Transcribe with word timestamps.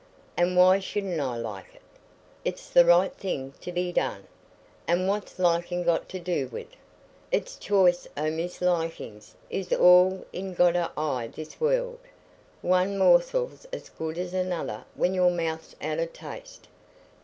"An' 0.35 0.55
why 0.55 0.79
shouldna 0.79 1.23
I 1.33 1.37
like 1.37 1.73
't? 1.75 1.79
It's 2.43 2.71
the 2.71 2.85
right 2.85 3.13
thing 3.13 3.53
to 3.61 3.71
be 3.71 3.91
done. 3.91 4.25
An' 4.87 5.05
what's 5.05 5.37
liking 5.37 5.83
got 5.83 6.09
to 6.09 6.19
do 6.19 6.47
wi't? 6.47 6.73
It's 7.31 7.55
choice 7.55 8.07
o' 8.17 8.31
mislikings 8.31 9.35
is 9.51 9.71
all 9.71 10.25
I'n 10.33 10.55
got 10.55 10.75
i' 10.97 11.27
this 11.27 11.61
world. 11.61 11.99
One 12.63 12.97
morsel's 12.97 13.67
as 13.71 13.89
good 13.89 14.17
as 14.17 14.33
another 14.33 14.85
when 14.95 15.13
your 15.13 15.29
mouth's 15.29 15.75
out 15.83 15.99
o' 15.99 16.07
taste. 16.07 16.67